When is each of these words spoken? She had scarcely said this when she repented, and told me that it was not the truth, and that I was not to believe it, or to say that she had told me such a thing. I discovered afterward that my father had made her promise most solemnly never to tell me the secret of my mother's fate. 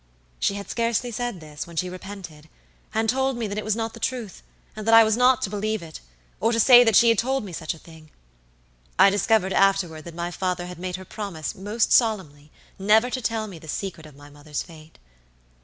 She 0.39 0.55
had 0.55 0.67
scarcely 0.67 1.11
said 1.11 1.39
this 1.41 1.67
when 1.67 1.75
she 1.75 1.87
repented, 1.87 2.49
and 2.91 3.07
told 3.07 3.37
me 3.37 3.45
that 3.45 3.59
it 3.59 3.63
was 3.63 3.75
not 3.75 3.93
the 3.93 3.99
truth, 3.99 4.41
and 4.75 4.87
that 4.87 4.95
I 4.95 5.03
was 5.03 5.15
not 5.15 5.43
to 5.43 5.49
believe 5.51 5.83
it, 5.83 5.99
or 6.39 6.51
to 6.51 6.59
say 6.59 6.83
that 6.83 6.95
she 6.95 7.09
had 7.09 7.19
told 7.19 7.43
me 7.45 7.53
such 7.53 7.75
a 7.75 7.77
thing. 7.77 8.09
I 8.97 9.11
discovered 9.11 9.53
afterward 9.53 10.05
that 10.05 10.15
my 10.15 10.31
father 10.31 10.65
had 10.65 10.79
made 10.79 10.95
her 10.95 11.05
promise 11.05 11.53
most 11.53 11.91
solemnly 11.93 12.49
never 12.79 13.11
to 13.11 13.21
tell 13.21 13.45
me 13.45 13.59
the 13.59 13.67
secret 13.67 14.07
of 14.07 14.15
my 14.15 14.31
mother's 14.31 14.63
fate. 14.63 14.97